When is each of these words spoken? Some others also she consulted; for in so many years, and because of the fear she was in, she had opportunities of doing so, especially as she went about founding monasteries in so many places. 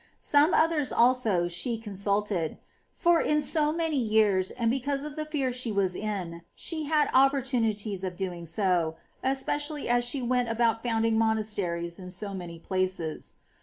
Some 0.19 0.55
others 0.55 0.91
also 0.91 1.47
she 1.47 1.77
consulted; 1.77 2.57
for 2.91 3.21
in 3.21 3.39
so 3.39 3.71
many 3.71 3.97
years, 3.99 4.49
and 4.49 4.71
because 4.71 5.03
of 5.03 5.15
the 5.15 5.25
fear 5.27 5.53
she 5.53 5.71
was 5.71 5.95
in, 5.95 6.41
she 6.55 6.85
had 6.85 7.07
opportunities 7.13 8.03
of 8.03 8.15
doing 8.15 8.47
so, 8.47 8.95
especially 9.21 9.87
as 9.87 10.03
she 10.03 10.23
went 10.23 10.49
about 10.49 10.81
founding 10.81 11.19
monasteries 11.19 11.99
in 11.99 12.09
so 12.09 12.33
many 12.33 12.57
places. 12.57 13.33